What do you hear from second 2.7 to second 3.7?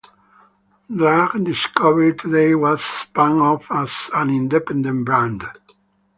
spun off